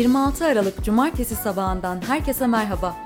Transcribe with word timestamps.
26 0.00 0.46
Aralık 0.46 0.84
Cumartesi 0.84 1.34
sabahından 1.34 2.00
herkese 2.06 2.46
merhaba. 2.46 2.96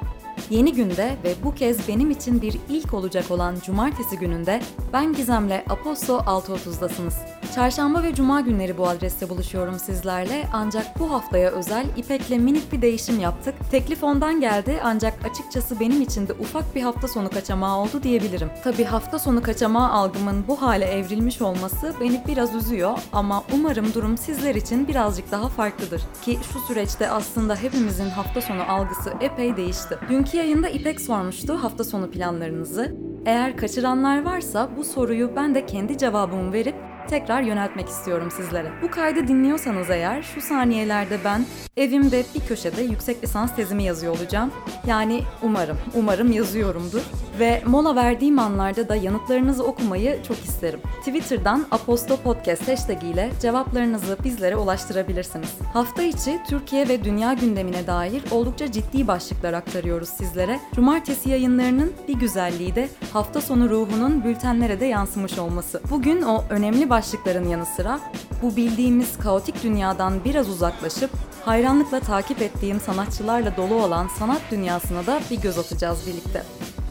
Yeni 0.50 0.72
günde 0.72 1.16
ve 1.24 1.34
bu 1.44 1.54
kez 1.54 1.88
benim 1.88 2.10
için 2.10 2.42
bir 2.42 2.58
ilk 2.68 2.94
olacak 2.94 3.30
olan 3.30 3.56
Cumartesi 3.66 4.18
gününde 4.18 4.62
ben 4.92 5.12
Gizem'le 5.12 5.62
Aposto 5.68 6.16
6.30'dasınız. 6.18 7.14
Çarşamba 7.54 8.02
ve 8.02 8.14
Cuma 8.14 8.40
günleri 8.40 8.78
bu 8.78 8.88
adreste 8.88 9.28
buluşuyorum 9.28 9.78
sizlerle 9.78 10.48
ancak 10.52 10.98
bu 10.98 11.12
haftaya 11.12 11.50
özel 11.50 11.86
İpek'le 11.96 12.30
minik 12.30 12.72
bir 12.72 12.82
değişim 12.82 13.20
yaptık. 13.20 13.54
Teklif 13.70 14.04
ondan 14.04 14.40
geldi 14.40 14.80
ancak 14.84 15.14
açıkçası 15.24 15.80
benim 15.80 16.02
için 16.02 16.28
de 16.28 16.32
ufak 16.32 16.74
bir 16.74 16.82
hafta 16.82 17.08
sonu 17.08 17.30
kaçamağı 17.30 17.78
oldu 17.78 18.02
diyebilirim. 18.02 18.50
Tabi 18.64 18.84
hafta 18.84 19.18
sonu 19.18 19.42
kaçamağı 19.42 19.90
algımın 19.90 20.44
bu 20.48 20.62
hale 20.62 20.84
evrilmiş 20.84 21.42
olması 21.42 21.94
beni 22.00 22.22
biraz 22.28 22.54
üzüyor 22.54 22.98
ama 23.12 23.42
umarım 23.54 23.94
durum 23.94 24.18
sizler 24.18 24.54
için 24.54 24.88
birazcık 24.88 25.30
daha 25.30 25.48
farklıdır. 25.48 26.02
Ki 26.22 26.38
şu 26.52 26.58
süreçte 26.58 27.10
aslında 27.10 27.56
hepimizin 27.56 28.10
hafta 28.10 28.40
sonu 28.40 28.62
algısı 28.68 29.12
epey 29.20 29.56
değişti. 29.56 29.98
Dünkü 30.08 30.36
yayında 30.36 30.68
İpek 30.68 31.00
sormuştu 31.00 31.54
hafta 31.62 31.84
sonu 31.84 32.10
planlarınızı. 32.10 32.96
Eğer 33.26 33.56
kaçıranlar 33.56 34.24
varsa 34.24 34.68
bu 34.76 34.84
soruyu 34.84 35.36
ben 35.36 35.54
de 35.54 35.66
kendi 35.66 35.98
cevabımı 35.98 36.52
verip 36.52 36.93
tekrar 37.08 37.42
yöneltmek 37.42 37.88
istiyorum 37.88 38.30
sizlere. 38.36 38.72
Bu 38.82 38.90
kaydı 38.90 39.28
dinliyorsanız 39.28 39.90
eğer 39.90 40.22
şu 40.22 40.40
saniyelerde 40.40 41.18
ben 41.24 41.44
evimde 41.76 42.24
bir 42.34 42.40
köşede 42.40 42.82
yüksek 42.82 43.24
lisans 43.24 43.56
tezimi 43.56 43.84
yazıyor 43.84 44.16
olacağım. 44.16 44.52
Yani 44.86 45.22
umarım, 45.42 45.78
umarım 45.94 46.32
yazıyorumdur. 46.32 47.02
Ve 47.38 47.62
mola 47.66 47.96
verdiğim 47.96 48.38
anlarda 48.38 48.88
da 48.88 48.96
yanıtlarınızı 48.96 49.64
okumayı 49.64 50.22
çok 50.28 50.36
isterim. 50.36 50.80
Twitter'dan 50.98 51.66
Aposto 51.70 52.16
Podcast 52.16 52.68
hashtag 52.68 53.04
ile 53.04 53.30
cevaplarınızı 53.40 54.16
bizlere 54.24 54.56
ulaştırabilirsiniz. 54.56 55.48
Hafta 55.72 56.02
içi 56.02 56.40
Türkiye 56.48 56.88
ve 56.88 57.04
dünya 57.04 57.32
gündemine 57.32 57.86
dair 57.86 58.22
oldukça 58.30 58.72
ciddi 58.72 59.06
başlıklar 59.08 59.52
aktarıyoruz 59.52 60.08
sizlere. 60.08 60.60
Cumartesi 60.74 61.30
yayınlarının 61.30 61.92
bir 62.08 62.14
güzelliği 62.14 62.74
de 62.74 62.88
hafta 63.12 63.40
sonu 63.40 63.70
ruhunun 63.70 64.24
bültenlere 64.24 64.80
de 64.80 64.84
yansımış 64.84 65.38
olması. 65.38 65.80
Bugün 65.90 66.22
o 66.22 66.44
önemli 66.50 66.90
başlıkların 66.94 67.48
yanı 67.48 67.66
sıra 67.66 68.00
bu 68.42 68.56
bildiğimiz 68.56 69.18
kaotik 69.18 69.62
dünyadan 69.62 70.24
biraz 70.24 70.48
uzaklaşıp 70.48 71.10
hayranlıkla 71.44 72.00
takip 72.00 72.42
ettiğim 72.42 72.80
sanatçılarla 72.80 73.56
dolu 73.56 73.74
olan 73.74 74.08
sanat 74.08 74.40
dünyasına 74.50 75.06
da 75.06 75.20
bir 75.30 75.40
göz 75.40 75.58
atacağız 75.58 76.06
birlikte. 76.06 76.42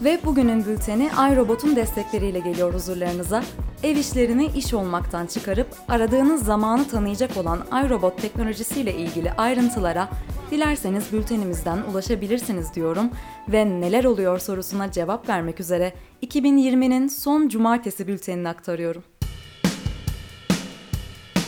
Ve 0.04 0.20
bugünün 0.24 0.66
bülteni 0.66 1.10
iRobot'un 1.32 1.76
destekleriyle 1.76 2.38
geliyor 2.38 2.74
huzurlarınıza. 2.74 3.44
Ev 3.82 3.96
işlerini 3.96 4.46
iş 4.46 4.74
olmaktan 4.74 5.26
çıkarıp 5.26 5.68
aradığınız 5.88 6.44
zamanı 6.44 6.88
tanıyacak 6.88 7.36
olan 7.36 7.58
iRobot 7.84 8.22
teknolojisiyle 8.22 8.94
ilgili 8.94 9.32
ayrıntılara 9.32 10.08
dilerseniz 10.50 11.12
bültenimizden 11.12 11.78
ulaşabilirsiniz 11.92 12.74
diyorum 12.74 13.10
ve 13.48 13.80
neler 13.80 14.04
oluyor 14.04 14.38
sorusuna 14.38 14.92
cevap 14.92 15.28
vermek 15.28 15.60
üzere 15.60 15.92
2020'nin 16.22 17.08
son 17.08 17.48
cumartesi 17.48 18.06
bültenini 18.08 18.48
aktarıyorum. 18.48 19.02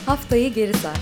Haftayı 0.06 0.54
geri 0.54 0.74
sar. 0.74 0.96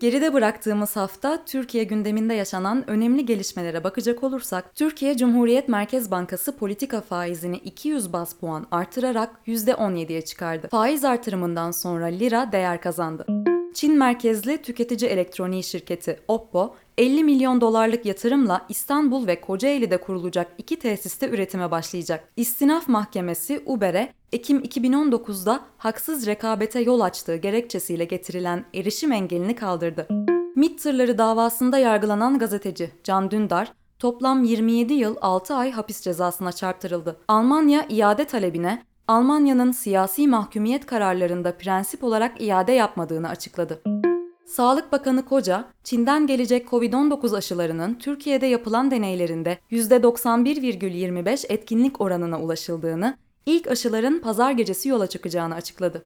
Geride 0.00 0.34
bıraktığımız 0.34 0.96
hafta 0.96 1.44
Türkiye 1.44 1.84
gündeminde 1.84 2.34
yaşanan 2.34 2.90
önemli 2.90 3.26
gelişmelere 3.26 3.84
bakacak 3.84 4.22
olursak, 4.24 4.74
Türkiye 4.74 5.16
Cumhuriyet 5.16 5.68
Merkez 5.68 6.10
Bankası 6.10 6.56
politika 6.56 7.00
faizini 7.00 7.56
200 7.56 8.12
bas 8.12 8.34
puan 8.34 8.66
artırarak 8.70 9.30
%17'ye 9.46 10.22
çıkardı. 10.22 10.68
Faiz 10.70 11.04
artırımından 11.04 11.70
sonra 11.70 12.06
lira 12.06 12.52
değer 12.52 12.80
kazandı. 12.80 13.26
Çin 13.74 13.98
merkezli 13.98 14.62
tüketici 14.62 15.10
elektroniği 15.10 15.62
şirketi 15.62 16.20
Oppo, 16.28 16.74
50 16.98 17.24
milyon 17.24 17.60
dolarlık 17.60 18.06
yatırımla 18.06 18.66
İstanbul 18.68 19.26
ve 19.26 19.40
Kocaeli'de 19.40 19.96
kurulacak 19.96 20.52
iki 20.58 20.78
tesiste 20.78 21.28
üretime 21.28 21.70
başlayacak. 21.70 22.28
İstinaf 22.36 22.88
Mahkemesi 22.88 23.62
Uber'e 23.66 24.12
Ekim 24.32 24.58
2019'da 24.58 25.60
haksız 25.78 26.26
rekabete 26.26 26.80
yol 26.80 27.00
açtığı 27.00 27.36
gerekçesiyle 27.36 28.04
getirilen 28.04 28.64
erişim 28.74 29.12
engelini 29.12 29.54
kaldırdı. 29.54 30.08
MİT 30.56 30.82
tırları 30.82 31.18
davasında 31.18 31.78
yargılanan 31.78 32.38
gazeteci 32.38 32.90
Can 33.04 33.30
Dündar, 33.30 33.72
toplam 33.98 34.44
27 34.44 34.94
yıl 34.94 35.16
6 35.20 35.54
ay 35.54 35.70
hapis 35.70 36.00
cezasına 36.00 36.52
çarptırıldı. 36.52 37.20
Almanya 37.28 37.86
iade 37.88 38.24
talebine 38.24 38.82
Almanya'nın 39.10 39.72
siyasi 39.72 40.28
mahkumiyet 40.28 40.86
kararlarında 40.86 41.56
prensip 41.56 42.04
olarak 42.04 42.42
iade 42.42 42.72
yapmadığını 42.72 43.28
açıkladı. 43.28 43.82
Sağlık 44.46 44.92
Bakanı 44.92 45.24
Koca, 45.24 45.64
Çin'den 45.84 46.26
gelecek 46.26 46.66
Covid-19 46.68 47.36
aşılarının 47.36 47.94
Türkiye'de 47.94 48.46
yapılan 48.46 48.90
deneylerinde 48.90 49.58
%91,25 49.70 51.52
etkinlik 51.52 52.00
oranına 52.00 52.40
ulaşıldığını, 52.40 53.16
ilk 53.46 53.68
aşıların 53.68 54.20
pazar 54.20 54.50
gecesi 54.50 54.88
yola 54.88 55.06
çıkacağını 55.06 55.54
açıkladı. 55.54 56.04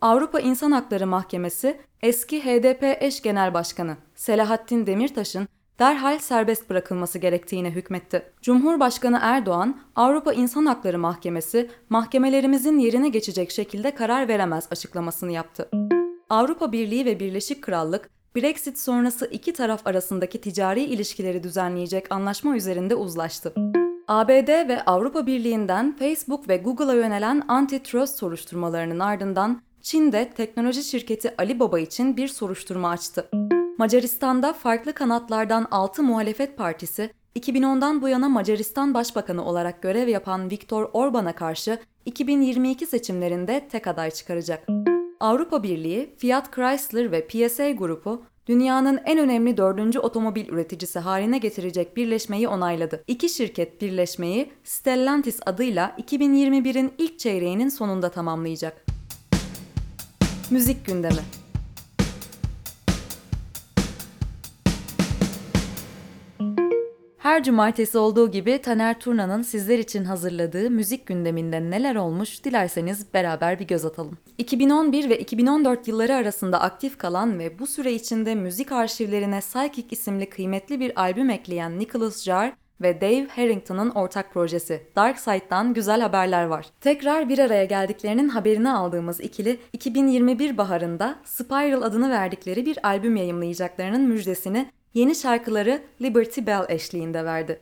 Avrupa 0.00 0.40
İnsan 0.40 0.72
Hakları 0.72 1.06
Mahkemesi, 1.06 1.80
eski 2.02 2.44
HDP 2.44 3.02
eş 3.02 3.22
genel 3.22 3.54
başkanı 3.54 3.96
Selahattin 4.14 4.86
Demirtaş'ın 4.86 5.48
derhal 5.78 6.18
serbest 6.18 6.70
bırakılması 6.70 7.18
gerektiğine 7.18 7.70
hükmetti. 7.70 8.22
Cumhurbaşkanı 8.42 9.18
Erdoğan, 9.22 9.80
Avrupa 9.96 10.32
İnsan 10.32 10.66
Hakları 10.66 10.98
Mahkemesi, 10.98 11.70
mahkemelerimizin 11.88 12.78
yerine 12.78 13.08
geçecek 13.08 13.50
şekilde 13.50 13.94
karar 13.94 14.28
veremez 14.28 14.68
açıklamasını 14.70 15.32
yaptı. 15.32 15.68
Avrupa 16.30 16.72
Birliği 16.72 17.04
ve 17.04 17.20
Birleşik 17.20 17.62
Krallık, 17.62 18.10
Brexit 18.36 18.78
sonrası 18.78 19.26
iki 19.26 19.52
taraf 19.52 19.86
arasındaki 19.86 20.40
ticari 20.40 20.84
ilişkileri 20.84 21.42
düzenleyecek 21.42 22.12
anlaşma 22.12 22.56
üzerinde 22.56 22.94
uzlaştı. 22.94 23.54
ABD 24.08 24.68
ve 24.68 24.82
Avrupa 24.84 25.26
Birliği'nden 25.26 25.96
Facebook 25.98 26.48
ve 26.48 26.56
Google'a 26.56 26.94
yönelen 26.94 27.42
antitrust 27.48 28.18
soruşturmalarının 28.18 28.98
ardından 28.98 29.62
Çin'de 29.82 30.30
teknoloji 30.36 30.84
şirketi 30.84 31.34
Alibaba 31.38 31.78
için 31.78 32.16
bir 32.16 32.28
soruşturma 32.28 32.90
açtı. 32.90 33.30
Macaristan'da 33.78 34.52
farklı 34.52 34.92
kanatlardan 34.92 35.66
6 35.70 36.02
muhalefet 36.02 36.56
partisi 36.56 37.10
2010'dan 37.36 38.02
bu 38.02 38.08
yana 38.08 38.28
Macaristan 38.28 38.94
Başbakanı 38.94 39.44
olarak 39.44 39.82
görev 39.82 40.08
yapan 40.08 40.50
Viktor 40.50 40.90
Orban'a 40.92 41.34
karşı 41.34 41.78
2022 42.06 42.86
seçimlerinde 42.86 43.68
tek 43.68 43.86
aday 43.86 44.10
çıkaracak. 44.10 44.66
Avrupa 45.20 45.62
Birliği, 45.62 46.14
Fiat 46.18 46.54
Chrysler 46.54 47.12
ve 47.12 47.26
PSA 47.26 47.70
grubu 47.70 48.22
dünyanın 48.46 49.00
en 49.04 49.18
önemli 49.18 49.56
dördüncü 49.56 49.98
otomobil 49.98 50.48
üreticisi 50.48 50.98
haline 50.98 51.38
getirecek 51.38 51.96
birleşmeyi 51.96 52.48
onayladı. 52.48 53.04
İki 53.06 53.28
şirket 53.28 53.80
birleşmeyi 53.80 54.52
Stellantis 54.64 55.40
adıyla 55.46 55.96
2021'in 55.98 56.92
ilk 56.98 57.18
çeyreğinin 57.18 57.68
sonunda 57.68 58.10
tamamlayacak. 58.10 58.84
Müzik 60.50 60.86
gündemi 60.86 61.20
Her 67.28 67.42
cumartesi 67.42 67.98
olduğu 67.98 68.30
gibi 68.30 68.62
Taner 68.62 69.00
Turna'nın 69.00 69.42
sizler 69.42 69.78
için 69.78 70.04
hazırladığı 70.04 70.70
müzik 70.70 71.06
gündeminde 71.06 71.70
neler 71.70 71.96
olmuş 71.96 72.44
dilerseniz 72.44 73.14
beraber 73.14 73.58
bir 73.58 73.66
göz 73.66 73.84
atalım. 73.84 74.18
2011 74.38 75.10
ve 75.10 75.18
2014 75.18 75.88
yılları 75.88 76.14
arasında 76.14 76.60
aktif 76.60 76.98
kalan 76.98 77.38
ve 77.38 77.58
bu 77.58 77.66
süre 77.66 77.92
içinde 77.92 78.34
müzik 78.34 78.72
arşivlerine 78.72 79.40
Psychic 79.40 79.86
isimli 79.90 80.30
kıymetli 80.30 80.80
bir 80.80 81.00
albüm 81.00 81.30
ekleyen 81.30 81.78
Nicholas 81.78 82.22
Jar 82.22 82.52
ve 82.80 83.00
Dave 83.00 83.26
Harrington'ın 83.28 83.90
ortak 83.90 84.34
projesi 84.34 84.82
Dark 84.96 85.18
Side'dan 85.18 85.74
güzel 85.74 86.00
haberler 86.00 86.44
var. 86.44 86.66
Tekrar 86.80 87.28
bir 87.28 87.38
araya 87.38 87.64
geldiklerinin 87.64 88.28
haberini 88.28 88.70
aldığımız 88.70 89.20
ikili 89.20 89.60
2021 89.72 90.58
baharında 90.58 91.18
Spiral 91.24 91.82
adını 91.82 92.10
verdikleri 92.10 92.66
bir 92.66 92.86
albüm 92.86 93.16
yayımlayacaklarının 93.16 94.02
müjdesini 94.02 94.70
yeni 94.94 95.14
şarkıları 95.14 95.82
Liberty 96.02 96.40
Bell 96.46 96.64
eşliğinde 96.68 97.24
verdi. 97.24 97.60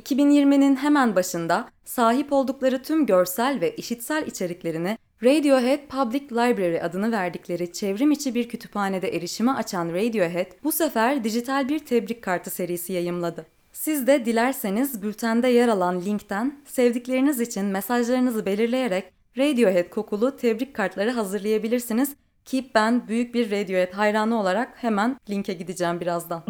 2020'nin 0.00 0.76
hemen 0.76 1.16
başında 1.16 1.68
sahip 1.84 2.32
oldukları 2.32 2.82
tüm 2.82 3.06
görsel 3.06 3.60
ve 3.60 3.76
işitsel 3.76 4.26
içeriklerini 4.26 4.98
Radiohead 5.22 5.86
Public 5.88 6.24
Library 6.24 6.80
adını 6.80 7.12
verdikleri 7.12 7.72
çevrim 7.72 8.10
içi 8.10 8.34
bir 8.34 8.48
kütüphanede 8.48 9.16
erişime 9.16 9.52
açan 9.52 9.88
Radiohead 9.88 10.46
bu 10.64 10.72
sefer 10.72 11.24
dijital 11.24 11.68
bir 11.68 11.78
tebrik 11.78 12.22
kartı 12.22 12.50
serisi 12.50 12.92
yayımladı. 12.92 13.46
Siz 13.72 14.06
de 14.06 14.24
dilerseniz 14.24 15.02
bültende 15.02 15.48
yer 15.48 15.68
alan 15.68 16.00
linkten 16.00 16.60
sevdikleriniz 16.64 17.40
için 17.40 17.64
mesajlarınızı 17.64 18.46
belirleyerek 18.46 19.12
Radiohead 19.38 19.90
kokulu 19.90 20.36
tebrik 20.36 20.74
kartları 20.74 21.10
hazırlayabilirsiniz 21.10 22.16
ki 22.44 22.70
ben 22.74 23.08
büyük 23.08 23.34
bir 23.34 23.50
Radiohead 23.50 23.92
hayranı 23.92 24.40
olarak 24.40 24.72
hemen 24.76 25.16
linke 25.30 25.52
gideceğim 25.52 26.00
birazdan. 26.00 26.42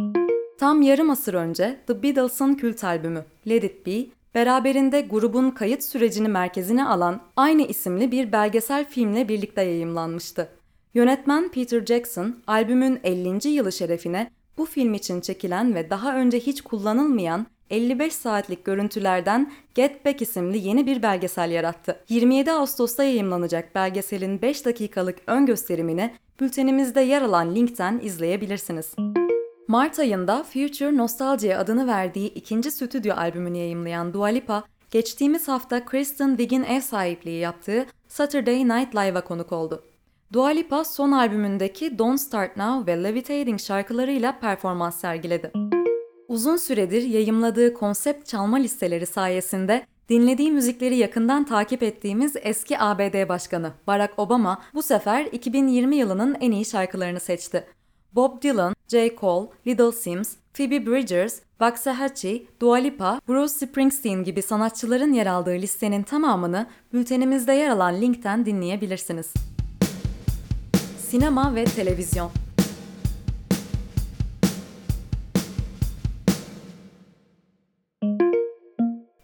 Tam 0.58 0.82
yarım 0.82 1.10
asır 1.10 1.34
önce 1.34 1.80
The 1.86 2.02
Beatles'ın 2.02 2.54
kült 2.54 2.84
albümü 2.84 3.24
Let 3.48 3.64
It 3.64 3.86
Be, 3.86 3.92
Beraberinde 4.34 5.00
grubun 5.00 5.50
kayıt 5.50 5.82
sürecini 5.82 6.28
merkezine 6.28 6.84
alan 6.84 7.20
aynı 7.36 7.62
isimli 7.62 8.12
bir 8.12 8.32
belgesel 8.32 8.84
filmle 8.84 9.28
birlikte 9.28 9.62
yayımlanmıştı. 9.62 10.48
Yönetmen 10.94 11.48
Peter 11.48 11.86
Jackson, 11.86 12.42
albümün 12.46 13.00
50. 13.04 13.48
yılı 13.48 13.72
şerefine 13.72 14.30
bu 14.58 14.66
film 14.66 14.94
için 14.94 15.20
çekilen 15.20 15.74
ve 15.74 15.90
daha 15.90 16.16
önce 16.16 16.40
hiç 16.40 16.60
kullanılmayan 16.60 17.46
55 17.72 18.14
saatlik 18.14 18.64
görüntülerden 18.64 19.52
Get 19.74 20.04
Back 20.04 20.22
isimli 20.22 20.58
yeni 20.58 20.86
bir 20.86 21.02
belgesel 21.02 21.50
yarattı. 21.50 22.04
27 22.08 22.52
Ağustos'ta 22.52 23.04
yayımlanacak 23.04 23.74
belgeselin 23.74 24.42
5 24.42 24.64
dakikalık 24.66 25.18
ön 25.26 25.46
gösterimini 25.46 26.14
bültenimizde 26.40 27.00
yer 27.00 27.22
alan 27.22 27.54
linkten 27.54 28.00
izleyebilirsiniz. 28.02 28.94
Mart 29.68 29.98
ayında 29.98 30.42
Future 30.42 30.96
Nostalgia 30.96 31.58
adını 31.58 31.86
verdiği 31.86 32.28
ikinci 32.34 32.70
stüdyo 32.70 33.14
albümünü 33.14 33.58
yayımlayan 33.58 34.12
Dua 34.12 34.26
Lipa, 34.26 34.62
geçtiğimiz 34.90 35.48
hafta 35.48 35.84
Kristen 35.84 36.36
Wiig'in 36.36 36.62
ev 36.62 36.80
sahipliği 36.80 37.40
yaptığı 37.40 37.86
Saturday 38.08 38.68
Night 38.68 38.94
Live'a 38.94 39.24
konuk 39.24 39.52
oldu. 39.52 39.84
Dua 40.32 40.48
Lipa 40.48 40.84
son 40.84 41.12
albümündeki 41.12 41.98
Don't 41.98 42.20
Start 42.20 42.56
Now 42.56 42.92
ve 42.92 43.02
Levitating 43.02 43.60
şarkılarıyla 43.60 44.38
performans 44.40 45.00
sergiledi. 45.00 45.52
Uzun 46.32 46.56
süredir 46.56 47.02
yayımladığı 47.02 47.74
konsept 47.74 48.28
çalma 48.28 48.56
listeleri 48.56 49.06
sayesinde 49.06 49.86
dinlediği 50.08 50.52
müzikleri 50.52 50.96
yakından 50.96 51.44
takip 51.44 51.82
ettiğimiz 51.82 52.32
eski 52.42 52.78
ABD 52.78 53.28
Başkanı 53.28 53.72
Barack 53.86 54.18
Obama 54.18 54.62
bu 54.74 54.82
sefer 54.82 55.24
2020 55.24 55.96
yılının 55.96 56.36
en 56.40 56.50
iyi 56.50 56.64
şarkılarını 56.64 57.20
seçti. 57.20 57.64
Bob 58.12 58.42
Dylan, 58.42 58.74
J. 58.88 59.16
Cole, 59.20 59.48
Little 59.66 59.92
Sims, 59.92 60.34
Phoebe 60.54 60.86
Bridgers, 60.86 61.40
Waxahachie, 61.58 62.42
Dua 62.60 62.76
Lipa, 62.76 63.20
Bruce 63.28 63.52
Springsteen 63.52 64.24
gibi 64.24 64.42
sanatçıların 64.42 65.12
yer 65.12 65.26
aldığı 65.26 65.54
listenin 65.54 66.02
tamamını 66.02 66.66
bültenimizde 66.92 67.52
yer 67.52 67.70
alan 67.70 68.00
linkten 68.00 68.46
dinleyebilirsiniz. 68.46 69.32
Sinema 71.08 71.54
ve 71.54 71.64
televizyon 71.64 72.30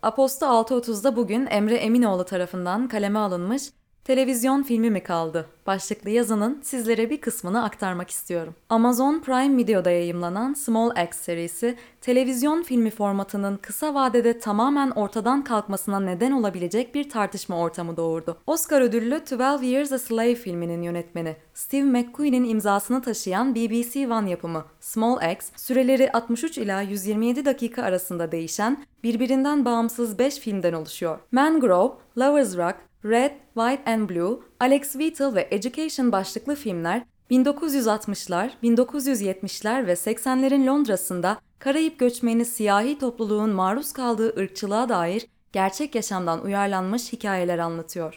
Aposto 0.03 0.47
6.30'da 0.47 1.17
bugün 1.17 1.47
Emre 1.47 1.75
Eminoğlu 1.77 2.25
tarafından 2.25 2.89
kaleme 2.89 3.19
alınmış 3.19 3.63
Televizyon 4.09 4.63
filmi 4.63 4.91
mi 4.91 5.03
kaldı? 5.03 5.47
Başlıklı 5.67 6.11
yazının 6.11 6.61
sizlere 6.63 7.11
bir 7.11 7.21
kısmını 7.21 7.65
aktarmak 7.65 8.11
istiyorum. 8.11 8.55
Amazon 8.69 9.21
Prime 9.21 9.57
Video'da 9.57 9.91
yayımlanan 9.91 10.55
Small 10.55 10.91
Axe 10.91 11.19
serisi, 11.23 11.77
televizyon 12.01 12.63
filmi 12.63 12.91
formatının 12.91 13.57
kısa 13.57 13.95
vadede 13.95 14.39
tamamen 14.39 14.91
ortadan 14.91 15.45
kalkmasına 15.45 16.01
neden 16.01 16.33
olabilecek 16.33 16.95
bir 16.95 17.11
tartışma 17.11 17.59
ortamı 17.59 17.97
doğurdu. 17.97 18.37
Oscar 18.47 18.81
ödüllü 18.81 19.21
12 19.33 19.67
Years 19.67 19.93
a 19.93 19.99
Slave 19.99 20.35
filminin 20.35 20.83
yönetmeni 20.83 21.37
Steve 21.55 21.85
McQueen'in 21.85 22.45
imzasını 22.45 23.03
taşıyan 23.03 23.55
BBC 23.55 24.09
One 24.09 24.31
yapımı 24.31 24.65
Small 24.81 25.17
Axe, 25.17 25.53
süreleri 25.57 26.13
63 26.13 26.59
ila 26.59 26.83
127 26.83 27.45
dakika 27.45 27.83
arasında 27.83 28.33
değişen, 28.33 28.85
birbirinden 29.03 29.65
bağımsız 29.65 30.19
5 30.19 30.39
filmden 30.39 30.73
oluşuyor. 30.73 31.19
Mangrove, 31.33 31.93
Lover's 32.19 32.57
Rock, 32.57 32.88
Red, 33.05 33.31
White 33.55 33.93
and 33.93 34.11
Blue, 34.11 34.41
Alex 34.61 34.93
Wheatle 34.93 35.35
ve 35.35 35.49
Education 35.51 36.13
başlıklı 36.13 36.55
filmler 36.55 37.03
1960'lar, 37.31 38.51
1970'ler 38.63 39.87
ve 39.87 39.93
80'lerin 39.93 40.67
Londra'sında 40.67 41.39
Karayip 41.59 41.99
göçmeni 41.99 42.45
siyahi 42.45 42.99
topluluğun 42.99 43.51
maruz 43.51 43.93
kaldığı 43.93 44.41
ırkçılığa 44.41 44.89
dair 44.89 45.27
gerçek 45.53 45.95
yaşamdan 45.95 46.45
uyarlanmış 46.45 47.13
hikayeler 47.13 47.59
anlatıyor. 47.59 48.17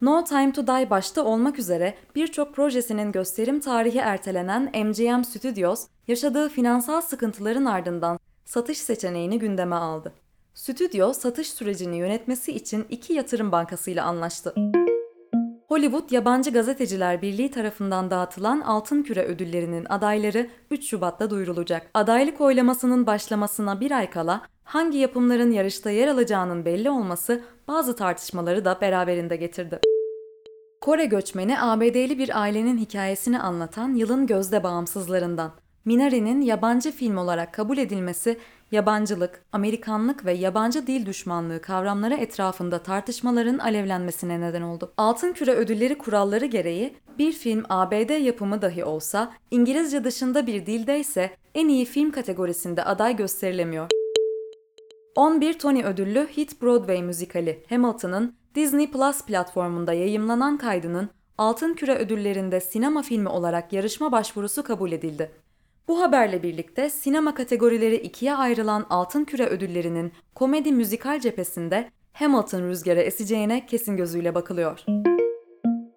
No 0.00 0.24
Time 0.24 0.52
to 0.52 0.66
Die 0.66 0.90
başta 0.90 1.24
olmak 1.24 1.58
üzere 1.58 1.94
birçok 2.14 2.54
projesinin 2.54 3.12
gösterim 3.12 3.60
tarihi 3.60 3.98
ertelenen 3.98 4.62
MGM 4.86 5.22
Studios, 5.24 5.86
yaşadığı 6.08 6.48
finansal 6.48 7.00
sıkıntıların 7.00 7.64
ardından 7.64 8.18
satış 8.44 8.78
seçeneğini 8.78 9.38
gündeme 9.38 9.76
aldı 9.76 10.12
stüdyo 10.56 11.12
satış 11.12 11.52
sürecini 11.52 11.96
yönetmesi 11.96 12.52
için 12.52 12.86
iki 12.90 13.12
yatırım 13.12 13.52
bankasıyla 13.52 14.04
anlaştı. 14.04 14.54
Hollywood 15.68 16.10
Yabancı 16.10 16.50
Gazeteciler 16.50 17.22
Birliği 17.22 17.50
tarafından 17.50 18.10
dağıtılan 18.10 18.60
Altın 18.60 19.02
Küre 19.02 19.24
ödüllerinin 19.24 19.84
adayları 19.84 20.50
3 20.70 20.88
Şubat'ta 20.90 21.30
duyurulacak. 21.30 21.90
Adaylık 21.94 22.40
oylamasının 22.40 23.06
başlamasına 23.06 23.80
bir 23.80 23.90
ay 23.90 24.10
kala 24.10 24.42
hangi 24.64 24.98
yapımların 24.98 25.50
yarışta 25.50 25.90
yer 25.90 26.08
alacağının 26.08 26.64
belli 26.64 26.90
olması 26.90 27.42
bazı 27.68 27.96
tartışmaları 27.96 28.64
da 28.64 28.80
beraberinde 28.80 29.36
getirdi. 29.36 29.80
Kore 30.80 31.04
göçmeni 31.04 31.60
ABD'li 31.60 32.18
bir 32.18 32.40
ailenin 32.40 32.78
hikayesini 32.78 33.40
anlatan 33.40 33.94
yılın 33.94 34.26
gözde 34.26 34.62
bağımsızlarından. 34.62 35.65
Minari'nin 35.86 36.40
yabancı 36.40 36.92
film 36.92 37.16
olarak 37.16 37.54
kabul 37.54 37.78
edilmesi 37.78 38.38
yabancılık, 38.72 39.44
Amerikanlık 39.52 40.24
ve 40.24 40.32
yabancı 40.32 40.86
dil 40.86 41.06
düşmanlığı 41.06 41.62
kavramları 41.62 42.14
etrafında 42.14 42.78
tartışmaların 42.82 43.58
alevlenmesine 43.58 44.40
neden 44.40 44.62
oldu. 44.62 44.92
Altın 44.96 45.32
Küre 45.32 45.52
ödülleri 45.52 45.98
kuralları 45.98 46.46
gereği 46.46 46.94
bir 47.18 47.32
film 47.32 47.64
ABD 47.68 48.24
yapımı 48.24 48.62
dahi 48.62 48.84
olsa 48.84 49.32
İngilizce 49.50 50.04
dışında 50.04 50.46
bir 50.46 50.66
dilde 50.66 51.00
ise 51.00 51.30
en 51.54 51.68
iyi 51.68 51.84
film 51.84 52.10
kategorisinde 52.10 52.84
aday 52.84 53.16
gösterilemiyor. 53.16 53.90
11 55.16 55.58
Tony 55.58 55.84
ödüllü 55.84 56.28
hit 56.36 56.62
Broadway 56.62 57.02
müzikali 57.02 57.64
Hamilton'ın 57.68 58.34
Disney 58.54 58.90
Plus 58.90 59.22
platformunda 59.22 59.92
yayımlanan 59.92 60.58
kaydının 60.58 61.10
Altın 61.38 61.74
Küre 61.74 61.94
ödüllerinde 61.94 62.60
sinema 62.60 63.02
filmi 63.02 63.28
olarak 63.28 63.72
yarışma 63.72 64.12
başvurusu 64.12 64.62
kabul 64.62 64.92
edildi. 64.92 65.30
Bu 65.88 66.00
haberle 66.00 66.42
birlikte 66.42 66.90
sinema 66.90 67.34
kategorileri 67.34 67.96
ikiye 67.96 68.34
ayrılan 68.34 68.86
Altın 68.90 69.24
Küre 69.24 69.46
ödüllerinin 69.46 70.12
komedi 70.34 70.72
müzikal 70.72 71.20
cephesinde 71.20 71.90
Hamilton 72.12 72.62
rüzgarı 72.62 73.00
eseceğine 73.00 73.66
kesin 73.66 73.96
gözüyle 73.96 74.34
bakılıyor. 74.34 74.84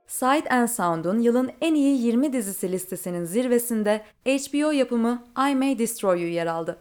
Sight 0.08 0.52
and 0.52 0.68
Sound'un 0.68 1.20
yılın 1.20 1.52
en 1.62 1.74
iyi 1.74 2.06
20 2.06 2.34
dizisi 2.34 2.72
listesinin 2.72 3.26
zirvesinde 3.26 4.02
HBO 4.26 4.72
yapımı 4.72 5.24
I 5.52 5.56
May 5.56 5.80
Destroy 5.80 6.22
You 6.22 6.30
yer 6.30 6.48
aldı. 6.48 6.80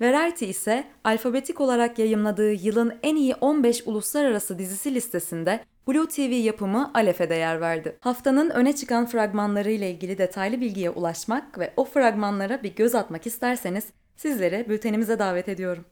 Variety 0.00 0.50
ise 0.50 0.84
alfabetik 1.04 1.60
olarak 1.60 1.98
yayımladığı 1.98 2.52
yılın 2.52 2.94
en 3.02 3.16
iyi 3.16 3.34
15 3.34 3.82
uluslararası 3.86 4.58
dizisi 4.58 4.94
listesinde 4.94 5.64
Blue 5.88 6.08
TV 6.08 6.20
yapımı 6.20 6.90
Alef'e 6.94 7.30
de 7.30 7.34
yer 7.34 7.60
verdi. 7.60 7.96
Haftanın 8.00 8.50
öne 8.50 8.76
çıkan 8.76 9.06
fragmanları 9.06 9.70
ile 9.70 9.90
ilgili 9.90 10.18
detaylı 10.18 10.60
bilgiye 10.60 10.90
ulaşmak 10.90 11.58
ve 11.58 11.72
o 11.76 11.84
fragmanlara 11.84 12.62
bir 12.62 12.74
göz 12.74 12.94
atmak 12.94 13.26
isterseniz 13.26 13.84
sizlere 14.16 14.68
bültenimize 14.68 15.18
davet 15.18 15.48
ediyorum. 15.48 15.84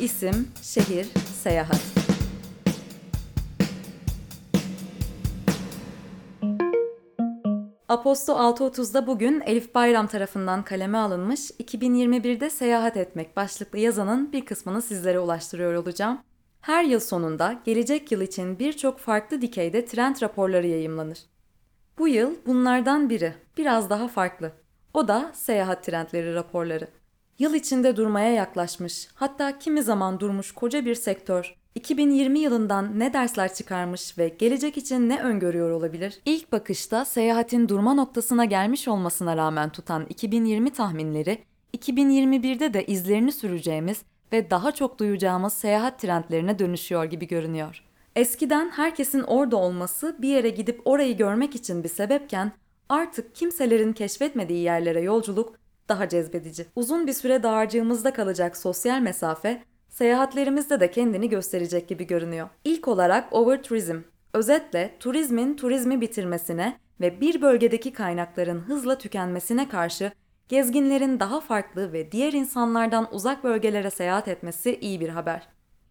İsim, 0.00 0.48
şehir, 0.62 1.06
seyahat. 1.42 1.80
Aposto 7.88 8.32
6.30'da 8.32 9.06
bugün 9.06 9.40
Elif 9.40 9.74
Bayram 9.74 10.06
tarafından 10.06 10.64
kaleme 10.64 10.98
alınmış 10.98 11.50
2021'de 11.50 12.50
seyahat 12.50 12.96
etmek 12.96 13.36
başlıklı 13.36 13.78
yazanın 13.78 14.32
bir 14.32 14.46
kısmını 14.46 14.82
sizlere 14.82 15.18
ulaştırıyor 15.18 15.74
olacağım. 15.74 16.27
Her 16.60 16.84
yıl 16.84 17.00
sonunda 17.00 17.60
gelecek 17.64 18.12
yıl 18.12 18.20
için 18.20 18.58
birçok 18.58 18.98
farklı 18.98 19.42
dikeyde 19.42 19.84
trend 19.84 20.16
raporları 20.22 20.66
yayımlanır. 20.66 21.18
Bu 21.98 22.08
yıl 22.08 22.34
bunlardan 22.46 23.10
biri, 23.10 23.34
biraz 23.56 23.90
daha 23.90 24.08
farklı. 24.08 24.52
O 24.94 25.08
da 25.08 25.30
seyahat 25.34 25.84
trendleri 25.84 26.34
raporları. 26.34 26.88
Yıl 27.38 27.54
içinde 27.54 27.96
durmaya 27.96 28.32
yaklaşmış, 28.32 29.08
hatta 29.14 29.58
kimi 29.58 29.82
zaman 29.82 30.20
durmuş 30.20 30.52
koca 30.52 30.84
bir 30.84 30.94
sektör, 30.94 31.54
2020 31.74 32.38
yılından 32.38 32.98
ne 32.98 33.12
dersler 33.12 33.54
çıkarmış 33.54 34.18
ve 34.18 34.28
gelecek 34.28 34.76
için 34.76 35.08
ne 35.08 35.22
öngörüyor 35.22 35.70
olabilir? 35.70 36.20
İlk 36.24 36.52
bakışta 36.52 37.04
seyahatin 37.04 37.68
durma 37.68 37.94
noktasına 37.94 38.44
gelmiş 38.44 38.88
olmasına 38.88 39.36
rağmen 39.36 39.70
tutan 39.70 40.06
2020 40.08 40.70
tahminleri, 40.70 41.38
2021'de 41.76 42.74
de 42.74 42.86
izlerini 42.86 43.32
süreceğimiz 43.32 44.02
ve 44.32 44.50
daha 44.50 44.72
çok 44.72 44.98
duyacağımız 44.98 45.52
seyahat 45.52 46.00
trendlerine 46.00 46.58
dönüşüyor 46.58 47.04
gibi 47.04 47.26
görünüyor. 47.26 47.84
Eskiden 48.16 48.70
herkesin 48.70 49.22
orada 49.22 49.56
olması 49.56 50.16
bir 50.18 50.28
yere 50.28 50.50
gidip 50.50 50.80
orayı 50.84 51.16
görmek 51.16 51.54
için 51.54 51.84
bir 51.84 51.88
sebepken 51.88 52.52
artık 52.88 53.34
kimselerin 53.34 53.92
keşfetmediği 53.92 54.62
yerlere 54.62 55.00
yolculuk 55.00 55.54
daha 55.88 56.08
cezbedici. 56.08 56.66
Uzun 56.76 57.06
bir 57.06 57.12
süre 57.12 57.42
dağarcığımızda 57.42 58.12
kalacak 58.12 58.56
sosyal 58.56 59.00
mesafe 59.00 59.62
seyahatlerimizde 59.88 60.80
de 60.80 60.90
kendini 60.90 61.28
gösterecek 61.28 61.88
gibi 61.88 62.06
görünüyor. 62.06 62.48
İlk 62.64 62.88
olarak 62.88 63.32
overtourism. 63.32 63.96
Özetle 64.34 64.94
turizmin 65.00 65.56
turizmi 65.56 66.00
bitirmesine 66.00 66.76
ve 67.00 67.20
bir 67.20 67.42
bölgedeki 67.42 67.92
kaynakların 67.92 68.60
hızla 68.60 68.98
tükenmesine 68.98 69.68
karşı 69.68 70.12
Gezginlerin 70.48 71.20
daha 71.20 71.40
farklı 71.40 71.92
ve 71.92 72.12
diğer 72.12 72.32
insanlardan 72.32 73.08
uzak 73.12 73.44
bölgelere 73.44 73.90
seyahat 73.90 74.28
etmesi 74.28 74.78
iyi 74.80 75.00
bir 75.00 75.08
haber. 75.08 75.48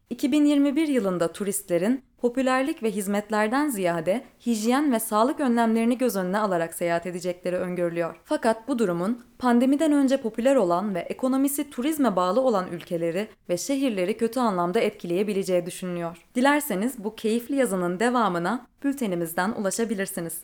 2021 0.10 0.88
yılında 0.88 1.34
turistlerin 1.34 2.04
popülerlik 2.18 2.84
ve 2.84 2.92
hizmetlerden 2.92 3.70
ziyade 3.70 4.24
hijyen 4.46 4.92
ve 4.92 5.00
sağlık 5.00 5.40
önlemlerini 5.40 5.98
göz 5.98 6.16
önüne 6.16 6.38
alarak 6.38 6.74
seyahat 6.74 7.06
edecekleri 7.06 7.56
öngörülüyor. 7.56 8.16
Fakat 8.24 8.68
bu 8.68 8.80
durumun 8.80 9.26
pandemiden 9.40 9.92
önce 9.92 10.18
popüler 10.18 10.56
olan 10.56 10.96
ve 10.96 11.00
ekonomisi 11.00 11.70
turizme 11.70 12.16
bağlı 12.16 12.42
olan 12.42 12.72
ülkeleri 12.72 13.28
ve 13.50 13.58
şehirleri 13.58 14.18
kötü 14.18 14.40
anlamda 14.40 14.80
etkileyebileceği 14.80 15.66
düşünülüyor. 15.66 16.26
Dilerseniz 16.36 17.04
bu 17.04 17.16
keyifli 17.16 17.56
yazının 17.56 18.00
devamına 18.00 18.68
bültenimizden 18.84 19.52
ulaşabilirsiniz. 19.52 20.44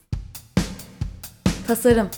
Tasarım 1.66 2.08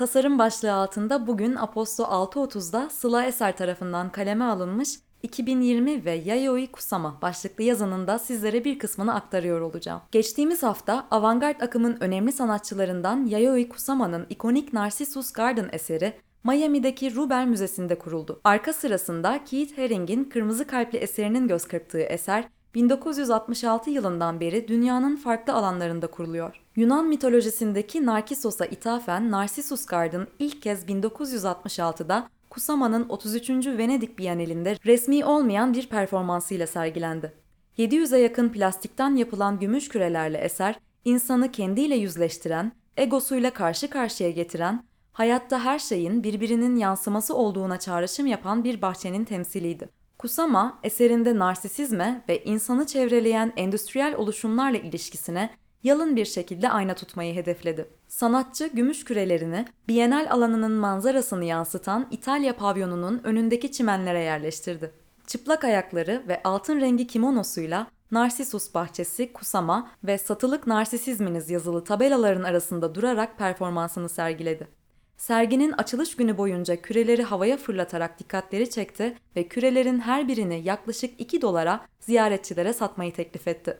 Tasarım 0.00 0.38
başlığı 0.38 0.72
altında 0.72 1.26
bugün 1.26 1.54
Aposto 1.54 2.02
6.30'da 2.02 2.90
Sıla 2.90 3.24
Eser 3.24 3.56
tarafından 3.56 4.12
kaleme 4.12 4.44
alınmış 4.44 4.88
2020 5.22 6.04
ve 6.04 6.12
Yayoi 6.12 6.72
Kusama 6.72 7.18
başlıklı 7.22 7.64
yazının 7.64 8.18
sizlere 8.18 8.64
bir 8.64 8.78
kısmını 8.78 9.14
aktarıyor 9.14 9.60
olacağım. 9.60 10.00
Geçtiğimiz 10.12 10.62
hafta 10.62 11.06
avantgard 11.10 11.60
akımın 11.60 11.96
önemli 12.00 12.32
sanatçılarından 12.32 13.26
Yayoi 13.26 13.68
Kusama'nın 13.68 14.26
ikonik 14.30 14.72
Narcissus 14.72 15.32
Garden 15.32 15.68
eseri 15.72 16.12
Miami'deki 16.44 17.14
Rubel 17.14 17.46
Müzesi'nde 17.46 17.98
kuruldu. 17.98 18.40
Arka 18.44 18.72
sırasında 18.72 19.44
Keith 19.44 19.78
Haring'in 19.78 20.24
Kırmızı 20.24 20.66
Kalpli 20.66 20.98
eserinin 20.98 21.48
göz 21.48 21.64
kırptığı 21.64 22.00
eser 22.00 22.44
1966 22.74 23.90
yılından 23.90 24.40
beri 24.40 24.68
dünyanın 24.68 25.16
farklı 25.16 25.52
alanlarında 25.52 26.06
kuruluyor. 26.06 26.60
Yunan 26.76 27.06
mitolojisindeki 27.06 28.06
Narkissos'a 28.06 28.66
ithafen 28.66 29.30
Narcissus 29.30 29.86
Garden 29.86 30.26
ilk 30.38 30.62
kez 30.62 30.84
1966'da 30.84 32.28
Kusama'nın 32.50 33.08
33. 33.08 33.50
Venedik 33.66 34.18
Bienalinde 34.18 34.76
resmi 34.86 35.24
olmayan 35.24 35.74
bir 35.74 35.86
performansıyla 35.86 36.66
sergilendi. 36.66 37.32
700'e 37.78 38.18
yakın 38.18 38.48
plastikten 38.48 39.16
yapılan 39.16 39.58
gümüş 39.58 39.88
kürelerle 39.88 40.38
eser, 40.38 40.80
insanı 41.04 41.52
kendiyle 41.52 41.94
yüzleştiren, 41.94 42.72
egosuyla 42.96 43.50
karşı 43.50 43.90
karşıya 43.90 44.30
getiren, 44.30 44.84
hayatta 45.12 45.64
her 45.64 45.78
şeyin 45.78 46.22
birbirinin 46.22 46.76
yansıması 46.76 47.36
olduğuna 47.36 47.78
çağrışım 47.78 48.26
yapan 48.26 48.64
bir 48.64 48.82
bahçenin 48.82 49.24
temsiliydi. 49.24 49.99
Kusama 50.20 50.78
eserinde 50.82 51.38
narsisizme 51.38 52.24
ve 52.28 52.44
insanı 52.44 52.86
çevreleyen 52.86 53.52
endüstriyel 53.56 54.14
oluşumlarla 54.14 54.78
ilişkisine 54.78 55.50
yalın 55.82 56.16
bir 56.16 56.24
şekilde 56.24 56.70
ayna 56.70 56.94
tutmayı 56.94 57.34
hedefledi. 57.34 57.88
Sanatçı 58.08 58.66
gümüş 58.66 59.04
kürelerini 59.04 59.66
Bienal 59.88 60.26
alanının 60.30 60.72
manzarasını 60.72 61.44
yansıtan 61.44 62.06
İtalya 62.10 62.56
pavyonunun 62.56 63.20
önündeki 63.24 63.72
çimenlere 63.72 64.20
yerleştirdi. 64.20 64.92
Çıplak 65.26 65.64
ayakları 65.64 66.22
ve 66.28 66.42
altın 66.44 66.80
rengi 66.80 67.06
kimonosuyla 67.06 67.86
Narsisus 68.10 68.74
bahçesi, 68.74 69.32
kusama 69.32 69.90
ve 70.04 70.18
satılık 70.18 70.66
narsisizminiz 70.66 71.50
yazılı 71.50 71.84
tabelaların 71.84 72.42
arasında 72.42 72.94
durarak 72.94 73.38
performansını 73.38 74.08
sergiledi. 74.08 74.79
Serginin 75.20 75.72
açılış 75.72 76.16
günü 76.16 76.38
boyunca 76.38 76.82
küreleri 76.82 77.22
havaya 77.22 77.56
fırlatarak 77.56 78.18
dikkatleri 78.18 78.70
çekti 78.70 79.16
ve 79.36 79.48
kürelerin 79.48 79.98
her 79.98 80.28
birini 80.28 80.62
yaklaşık 80.64 81.20
2 81.20 81.42
dolara 81.42 81.86
ziyaretçilere 81.98 82.72
satmayı 82.72 83.12
teklif 83.12 83.48
etti. 83.48 83.78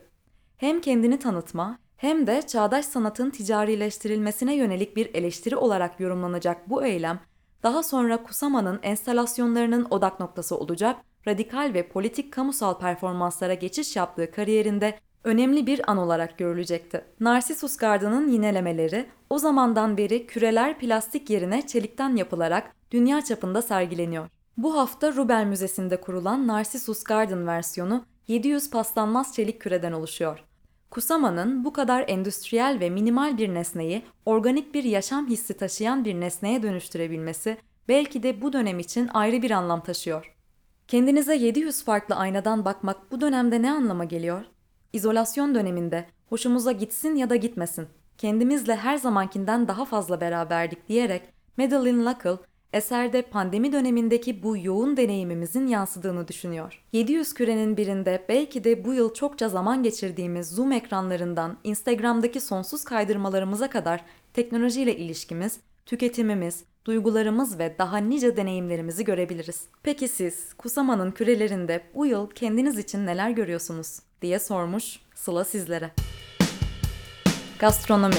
Hem 0.56 0.80
kendini 0.80 1.18
tanıtma 1.18 1.78
hem 1.96 2.26
de 2.26 2.42
çağdaş 2.42 2.84
sanatın 2.84 3.30
ticarileştirilmesine 3.30 4.54
yönelik 4.54 4.96
bir 4.96 5.14
eleştiri 5.14 5.56
olarak 5.56 6.00
yorumlanacak 6.00 6.70
bu 6.70 6.84
eylem, 6.84 7.20
daha 7.62 7.82
sonra 7.82 8.22
Kusama'nın 8.22 8.80
enstalasyonlarının 8.82 9.86
odak 9.90 10.20
noktası 10.20 10.56
olacak, 10.56 10.96
radikal 11.26 11.70
ve 11.74 11.88
politik 11.88 12.32
kamusal 12.32 12.78
performanslara 12.78 13.54
geçiş 13.54 13.96
yaptığı 13.96 14.30
kariyerinde 14.30 14.98
önemli 15.24 15.66
bir 15.66 15.90
an 15.90 15.96
olarak 15.96 16.38
görülecekti. 16.38 17.04
Narcissus 17.20 17.76
Garden'ın 17.76 18.28
yinelemeleri 18.28 19.06
o 19.30 19.38
zamandan 19.38 19.96
beri 19.96 20.26
küreler 20.26 20.78
plastik 20.78 21.30
yerine 21.30 21.66
çelikten 21.66 22.16
yapılarak 22.16 22.76
dünya 22.90 23.24
çapında 23.24 23.62
sergileniyor. 23.62 24.28
Bu 24.56 24.78
hafta 24.78 25.14
Rubel 25.14 25.44
Müzesi'nde 25.44 26.00
kurulan 26.00 26.46
Narcissus 26.46 27.04
Garden 27.04 27.46
versiyonu 27.46 28.04
700 28.28 28.70
paslanmaz 28.70 29.34
çelik 29.34 29.60
küreden 29.60 29.92
oluşuyor. 29.92 30.44
Kusama'nın 30.90 31.64
bu 31.64 31.72
kadar 31.72 32.04
endüstriyel 32.08 32.76
ve 32.80 32.90
minimal 32.90 33.38
bir 33.38 33.54
nesneyi 33.54 34.02
organik 34.26 34.74
bir 34.74 34.84
yaşam 34.84 35.26
hissi 35.26 35.56
taşıyan 35.56 36.04
bir 36.04 36.14
nesneye 36.14 36.62
dönüştürebilmesi 36.62 37.56
belki 37.88 38.22
de 38.22 38.42
bu 38.42 38.52
dönem 38.52 38.78
için 38.78 39.10
ayrı 39.14 39.42
bir 39.42 39.50
anlam 39.50 39.82
taşıyor. 39.82 40.34
Kendinize 40.88 41.36
700 41.36 41.84
farklı 41.84 42.14
aynadan 42.14 42.64
bakmak 42.64 43.12
bu 43.12 43.20
dönemde 43.20 43.62
ne 43.62 43.72
anlama 43.72 44.04
geliyor? 44.04 44.44
İzolasyon 44.92 45.54
döneminde 45.54 46.06
hoşumuza 46.28 46.72
gitsin 46.72 47.14
ya 47.14 47.30
da 47.30 47.36
gitmesin, 47.36 47.86
kendimizle 48.18 48.76
her 48.76 48.96
zamankinden 48.96 49.68
daha 49.68 49.84
fazla 49.84 50.20
beraberdik 50.20 50.88
diyerek 50.88 51.22
Madeleine 51.56 52.04
Luckle 52.04 52.38
eserde 52.72 53.22
pandemi 53.22 53.72
dönemindeki 53.72 54.42
bu 54.42 54.56
yoğun 54.56 54.96
deneyimimizin 54.96 55.66
yansıdığını 55.66 56.28
düşünüyor. 56.28 56.84
700 56.92 57.34
kürenin 57.34 57.76
birinde 57.76 58.24
belki 58.28 58.64
de 58.64 58.84
bu 58.84 58.94
yıl 58.94 59.14
çokça 59.14 59.48
zaman 59.48 59.82
geçirdiğimiz 59.82 60.48
Zoom 60.48 60.72
ekranlarından 60.72 61.58
Instagram'daki 61.64 62.40
sonsuz 62.40 62.84
kaydırmalarımıza 62.84 63.70
kadar 63.70 64.04
teknolojiyle 64.34 64.96
ilişkimiz, 64.96 65.60
tüketimimiz, 65.86 66.64
duygularımız 66.84 67.58
ve 67.58 67.74
daha 67.78 67.96
nice 67.96 68.36
deneyimlerimizi 68.36 69.04
görebiliriz. 69.04 69.64
Peki 69.82 70.08
siz 70.08 70.54
Kusama'nın 70.54 71.10
kürelerinde 71.10 71.80
bu 71.94 72.06
yıl 72.06 72.30
kendiniz 72.30 72.78
için 72.78 73.06
neler 73.06 73.30
görüyorsunuz? 73.30 74.09
Diye 74.22 74.38
sormuş 74.38 75.00
Sıla 75.14 75.44
sizlere. 75.44 75.90
Gastronomi 77.58 78.14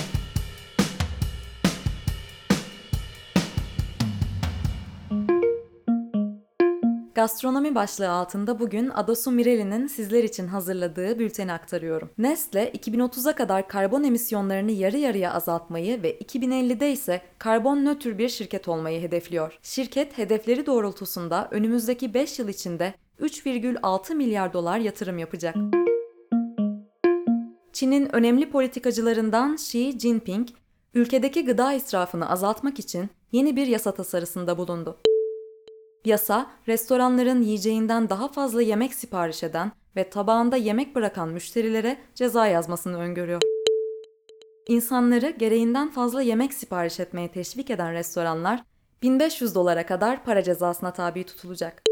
Gastronomi 7.15 7.75
başlığı 7.75 8.09
altında 8.09 8.59
bugün 8.59 8.89
Adasu 8.89 9.31
Mireli'nin 9.31 9.87
sizler 9.87 10.23
için 10.23 10.47
hazırladığı 10.47 11.19
bülteni 11.19 11.53
aktarıyorum. 11.53 12.09
Nestle 12.17 12.71
2030'a 12.71 13.35
kadar 13.35 13.67
karbon 13.67 14.03
emisyonlarını 14.03 14.71
yarı 14.71 14.97
yarıya 14.97 15.33
azaltmayı 15.33 16.03
ve 16.03 16.17
2050'de 16.17 16.91
ise 16.91 17.21
karbon 17.37 17.85
nötr 17.85 18.17
bir 18.17 18.29
şirket 18.29 18.67
olmayı 18.67 19.01
hedefliyor. 19.01 19.59
Şirket 19.63 20.17
hedefleri 20.17 20.65
doğrultusunda 20.65 21.47
önümüzdeki 21.51 22.13
5 22.13 22.39
yıl 22.39 22.47
içinde 22.47 22.93
3,6 23.21 24.15
milyar 24.15 24.53
dolar 24.53 24.77
yatırım 24.77 25.17
yapacak. 25.17 25.55
Çin'in 27.81 28.15
önemli 28.15 28.49
politikacılarından 28.49 29.53
Xi 29.53 29.99
Jinping, 29.99 30.47
ülkedeki 30.93 31.45
gıda 31.45 31.73
israfını 31.73 32.29
azaltmak 32.29 32.79
için 32.79 33.09
yeni 33.31 33.55
bir 33.55 33.67
yasa 33.67 33.91
tasarısında 33.91 34.57
bulundu. 34.57 34.97
Yasa, 36.05 36.51
restoranların 36.67 37.41
yiyeceğinden 37.41 38.09
daha 38.09 38.27
fazla 38.27 38.61
yemek 38.61 38.93
sipariş 38.93 39.43
eden 39.43 39.71
ve 39.95 40.09
tabağında 40.09 40.57
yemek 40.57 40.95
bırakan 40.95 41.29
müşterilere 41.29 41.97
ceza 42.15 42.47
yazmasını 42.47 42.97
öngörüyor. 42.97 43.41
İnsanları 44.67 45.29
gereğinden 45.29 45.91
fazla 45.91 46.21
yemek 46.21 46.53
sipariş 46.53 46.99
etmeye 46.99 47.31
teşvik 47.31 47.69
eden 47.69 47.93
restoranlar 47.93 48.63
1500 49.01 49.55
dolara 49.55 49.85
kadar 49.85 50.25
para 50.25 50.43
cezasına 50.43 50.93
tabi 50.93 51.23
tutulacak. 51.23 51.90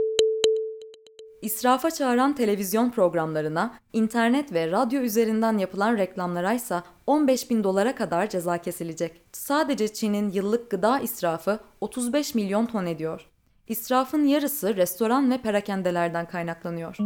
İsrafa 1.41 1.91
çağıran 1.91 2.35
televizyon 2.35 2.89
programlarına, 2.89 3.73
internet 3.93 4.53
ve 4.53 4.71
radyo 4.71 5.01
üzerinden 5.01 5.57
yapılan 5.57 5.97
reklamlara 5.97 6.53
ise 6.53 6.81
15 7.07 7.49
bin 7.49 7.63
dolara 7.63 7.95
kadar 7.95 8.29
ceza 8.29 8.57
kesilecek. 8.57 9.21
Sadece 9.31 9.93
Çin'in 9.93 10.29
yıllık 10.29 10.71
gıda 10.71 10.99
israfı 10.99 11.59
35 11.81 12.35
milyon 12.35 12.65
ton 12.65 12.85
ediyor. 12.85 13.29
İsrafın 13.67 14.25
yarısı 14.25 14.75
restoran 14.75 15.31
ve 15.31 15.37
perakendelerden 15.37 16.27
kaynaklanıyor. 16.27 16.97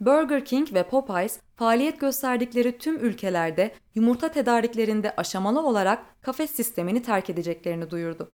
Burger 0.00 0.44
King 0.44 0.74
ve 0.74 0.82
Popeyes 0.82 1.40
faaliyet 1.56 2.00
gösterdikleri 2.00 2.78
tüm 2.78 3.04
ülkelerde 3.04 3.74
yumurta 3.94 4.28
tedariklerinde 4.28 5.14
aşamalı 5.16 5.66
olarak 5.66 6.22
kafes 6.22 6.50
sistemini 6.50 7.02
terk 7.02 7.30
edeceklerini 7.30 7.90
duyurdu. 7.90 8.30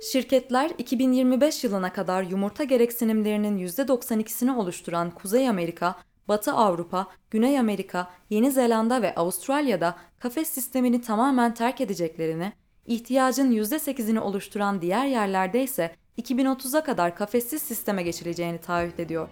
Şirketler 0.00 0.70
2025 0.78 1.64
yılına 1.64 1.92
kadar 1.92 2.22
yumurta 2.22 2.64
gereksinimlerinin 2.64 3.66
%92'sini 3.66 4.56
oluşturan 4.56 5.10
Kuzey 5.10 5.48
Amerika, 5.48 5.94
Batı 6.28 6.52
Avrupa, 6.52 7.06
Güney 7.30 7.58
Amerika, 7.58 8.10
Yeni 8.30 8.50
Zelanda 8.50 9.02
ve 9.02 9.14
Avustralya'da 9.14 9.96
kafes 10.18 10.48
sistemini 10.48 11.00
tamamen 11.00 11.54
terk 11.54 11.80
edeceklerini, 11.80 12.52
ihtiyacın 12.86 13.52
%8'ini 13.52 14.18
oluşturan 14.18 14.82
diğer 14.82 15.06
yerlerde 15.06 15.62
ise 15.62 15.94
2030'a 16.18 16.84
kadar 16.84 17.16
kafessiz 17.16 17.62
sisteme 17.62 18.02
geçileceğini 18.02 18.58
taahhüt 18.58 19.00
ediyor. 19.00 19.28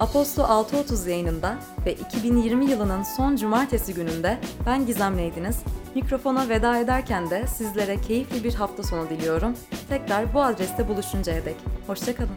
Aposto 0.00 0.42
6.30 0.42 1.10
yayınında 1.10 1.56
ve 1.86 1.94
2020 1.94 2.70
yılının 2.70 3.02
son 3.02 3.36
cumartesi 3.36 3.94
gününde 3.94 4.38
ben 4.66 4.86
Gizem 4.86 5.16
Neydiniz. 5.16 5.58
Mikrofona 5.94 6.48
veda 6.48 6.78
ederken 6.78 7.30
de 7.30 7.46
sizlere 7.46 8.00
keyifli 8.00 8.44
bir 8.44 8.54
hafta 8.54 8.82
sonu 8.82 9.10
diliyorum. 9.10 9.56
Tekrar 9.88 10.34
bu 10.34 10.42
adreste 10.42 10.88
buluşuncaya 10.88 11.44
dek. 11.44 11.56
Hoşçakalın. 11.86 12.36